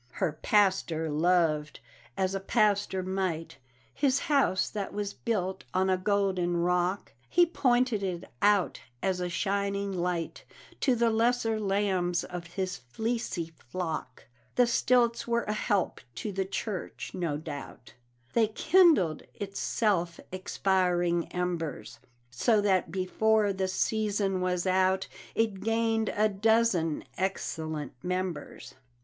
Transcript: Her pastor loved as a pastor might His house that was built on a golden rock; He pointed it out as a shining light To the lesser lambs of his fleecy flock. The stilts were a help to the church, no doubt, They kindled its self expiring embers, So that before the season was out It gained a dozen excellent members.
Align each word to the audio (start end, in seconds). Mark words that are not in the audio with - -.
Her 0.13 0.31
pastor 0.41 1.11
loved 1.11 1.79
as 2.17 2.33
a 2.33 2.39
pastor 2.39 3.03
might 3.03 3.59
His 3.93 4.17
house 4.21 4.67
that 4.67 4.93
was 4.93 5.13
built 5.13 5.63
on 5.75 5.91
a 5.91 5.97
golden 5.97 6.57
rock; 6.57 7.13
He 7.29 7.45
pointed 7.45 8.01
it 8.01 8.23
out 8.41 8.81
as 9.03 9.19
a 9.19 9.29
shining 9.29 9.91
light 9.91 10.43
To 10.79 10.95
the 10.95 11.11
lesser 11.11 11.59
lambs 11.59 12.23
of 12.23 12.47
his 12.47 12.77
fleecy 12.77 13.51
flock. 13.69 14.25
The 14.55 14.65
stilts 14.65 15.27
were 15.27 15.43
a 15.43 15.53
help 15.53 16.01
to 16.15 16.31
the 16.31 16.45
church, 16.45 17.11
no 17.13 17.37
doubt, 17.37 17.93
They 18.33 18.47
kindled 18.47 19.21
its 19.35 19.59
self 19.59 20.19
expiring 20.31 21.27
embers, 21.27 21.99
So 22.31 22.59
that 22.61 22.91
before 22.91 23.53
the 23.53 23.67
season 23.67 24.41
was 24.41 24.65
out 24.65 25.07
It 25.35 25.61
gained 25.61 26.09
a 26.15 26.27
dozen 26.27 27.03
excellent 27.19 27.93
members. 28.03 28.73